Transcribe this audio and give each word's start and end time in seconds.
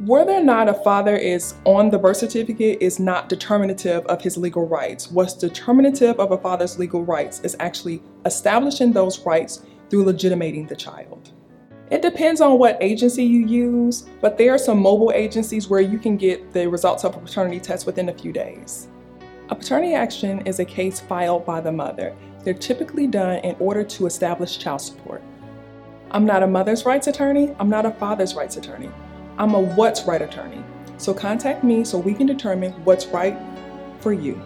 Whether 0.00 0.32
or 0.32 0.42
not 0.42 0.68
a 0.68 0.74
father 0.74 1.16
is 1.16 1.54
on 1.64 1.88
the 1.88 2.00
birth 2.00 2.16
certificate 2.16 2.78
is 2.80 2.98
not 2.98 3.28
determinative 3.28 4.04
of 4.06 4.20
his 4.20 4.36
legal 4.36 4.66
rights. 4.66 5.08
What's 5.08 5.34
determinative 5.34 6.18
of 6.18 6.32
a 6.32 6.38
father's 6.38 6.80
legal 6.80 7.04
rights 7.04 7.40
is 7.44 7.54
actually 7.60 8.02
establishing 8.26 8.92
those 8.92 9.24
rights 9.24 9.64
through 9.88 10.04
legitimating 10.04 10.66
the 10.66 10.74
child. 10.74 11.30
It 11.92 12.02
depends 12.02 12.40
on 12.40 12.58
what 12.58 12.76
agency 12.80 13.22
you 13.22 13.46
use, 13.46 14.06
but 14.20 14.36
there 14.36 14.52
are 14.52 14.58
some 14.58 14.80
mobile 14.80 15.12
agencies 15.14 15.68
where 15.68 15.80
you 15.80 16.00
can 16.00 16.16
get 16.16 16.52
the 16.52 16.68
results 16.68 17.04
of 17.04 17.14
a 17.14 17.20
paternity 17.20 17.60
test 17.60 17.86
within 17.86 18.08
a 18.08 18.14
few 18.14 18.32
days. 18.32 18.88
A 19.50 19.54
paternity 19.54 19.94
action 19.94 20.44
is 20.44 20.58
a 20.58 20.64
case 20.64 20.98
filed 20.98 21.46
by 21.46 21.60
the 21.60 21.70
mother. 21.70 22.16
They're 22.42 22.52
typically 22.52 23.06
done 23.06 23.36
in 23.44 23.54
order 23.60 23.84
to 23.84 24.06
establish 24.06 24.58
child 24.58 24.80
support. 24.80 25.22
I'm 26.10 26.26
not 26.26 26.42
a 26.42 26.48
mother's 26.48 26.84
rights 26.84 27.06
attorney, 27.06 27.54
I'm 27.60 27.70
not 27.70 27.86
a 27.86 27.92
father's 27.92 28.34
rights 28.34 28.56
attorney. 28.56 28.90
I'm 29.38 29.54
a 29.54 29.60
what's 29.60 30.04
right 30.04 30.22
attorney. 30.22 30.62
So 30.98 31.12
contact 31.12 31.64
me 31.64 31.84
so 31.84 31.98
we 31.98 32.14
can 32.14 32.26
determine 32.26 32.72
what's 32.84 33.06
right 33.06 33.36
for 34.00 34.12
you. 34.12 34.40